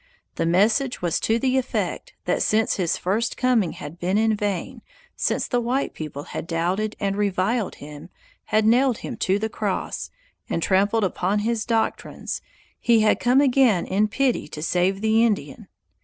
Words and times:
The 0.33 0.47
message 0.47 1.03
was 1.03 1.19
to 1.19 1.37
the 1.37 1.59
effect 1.59 2.15
that 2.25 2.41
since 2.41 2.77
his 2.77 2.97
first 2.97 3.37
coming 3.37 3.73
had 3.73 3.99
been 3.99 4.17
in 4.17 4.35
vain, 4.35 4.81
since 5.15 5.47
the 5.47 5.61
white 5.61 5.93
people 5.93 6.23
had 6.23 6.47
doubted 6.47 6.95
and 6.99 7.15
reviled 7.15 7.75
him, 7.75 8.09
had 8.45 8.65
nailed 8.65 8.97
him 9.05 9.15
to 9.17 9.37
the 9.37 9.47
cross, 9.47 10.09
and 10.49 10.63
trampled 10.63 11.03
upon 11.03 11.37
his 11.45 11.67
doctrines, 11.67 12.41
he 12.79 13.01
had 13.01 13.19
come 13.19 13.41
again 13.41 13.85
in 13.85 14.07
pity 14.07 14.47
to 14.47 14.63
save 14.63 15.01
the 15.01 15.23
Indian. 15.23 15.67